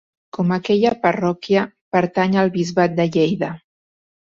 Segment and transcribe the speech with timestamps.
[0.37, 1.67] Com aquella parròquia,
[1.99, 3.57] pertany al bisbat de Lleida.